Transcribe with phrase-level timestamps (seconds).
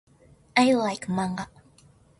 [0.57, 1.47] I like manga.